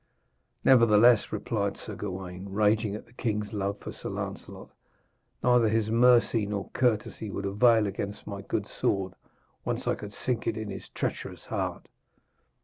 'Nevertheless,' 0.63 1.31
replied 1.31 1.77
Sir 1.77 1.93
Gawaine, 1.93 2.49
raging 2.49 2.95
at 2.95 3.05
the 3.05 3.13
king's 3.13 3.53
love 3.53 3.77
for 3.79 3.91
Sir 3.91 4.09
Lancelot, 4.09 4.71
'neither 5.43 5.69
his 5.69 5.91
mercy 5.91 6.47
nor 6.47 6.71
courtesy 6.71 7.29
would 7.29 7.45
avail 7.45 7.85
against 7.85 8.25
my 8.25 8.41
good 8.41 8.65
sword, 8.65 9.13
once 9.63 9.85
I 9.85 9.93
could 9.93 10.13
sink 10.15 10.47
it 10.47 10.57
in 10.57 10.71
his 10.71 10.89
treacherous 10.89 11.45
heart.' 11.45 11.87